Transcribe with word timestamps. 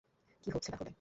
কী 0.43 0.49
হচ্ছে 0.51 0.69
তাহলে? 0.71 0.89